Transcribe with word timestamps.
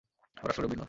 ওর 0.37 0.49
আসল 0.49 0.61
রূপ 0.61 0.71
ভিন্ন। 0.71 0.79